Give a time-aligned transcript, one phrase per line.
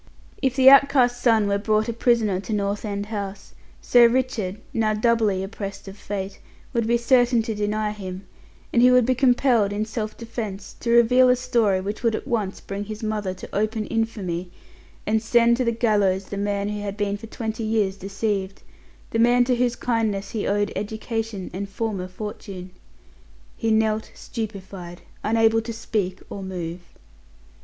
[0.41, 3.53] If the outcast son were brought a prisoner to North End House,
[3.83, 6.39] Sir Richard now doubly oppressed of fate
[6.73, 8.25] would be certain to deny him;
[8.73, 12.27] and he would be compelled, in self defence, to reveal a story which would at
[12.27, 14.49] once bring his mother to open infamy,
[15.05, 18.63] and send to the gallows the man who had been for twenty years deceived
[19.11, 22.71] the man to whose kindness he owed education and former fortune.
[23.55, 26.79] He knelt, stupefied, unable to speak or move.